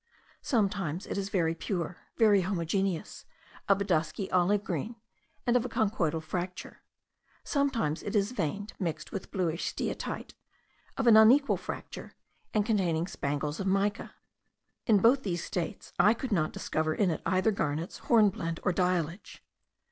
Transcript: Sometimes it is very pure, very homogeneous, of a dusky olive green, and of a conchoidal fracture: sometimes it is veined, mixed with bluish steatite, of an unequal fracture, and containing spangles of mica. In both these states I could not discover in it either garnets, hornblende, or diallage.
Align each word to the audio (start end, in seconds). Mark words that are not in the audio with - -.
Sometimes 0.41 1.05
it 1.05 1.15
is 1.15 1.29
very 1.29 1.53
pure, 1.53 1.97
very 2.17 2.41
homogeneous, 2.41 3.23
of 3.69 3.79
a 3.79 3.83
dusky 3.83 4.31
olive 4.31 4.63
green, 4.63 4.95
and 5.45 5.55
of 5.55 5.63
a 5.63 5.69
conchoidal 5.69 6.21
fracture: 6.23 6.81
sometimes 7.43 8.01
it 8.01 8.15
is 8.15 8.31
veined, 8.31 8.73
mixed 8.79 9.11
with 9.11 9.29
bluish 9.29 9.71
steatite, 9.71 10.33
of 10.97 11.05
an 11.05 11.17
unequal 11.17 11.55
fracture, 11.55 12.13
and 12.51 12.65
containing 12.65 13.05
spangles 13.05 13.59
of 13.59 13.67
mica. 13.67 14.15
In 14.87 14.97
both 14.97 15.21
these 15.21 15.43
states 15.43 15.93
I 15.99 16.15
could 16.15 16.31
not 16.31 16.51
discover 16.51 16.95
in 16.95 17.11
it 17.11 17.21
either 17.23 17.51
garnets, 17.51 17.99
hornblende, 17.99 18.59
or 18.63 18.73
diallage. 18.73 19.41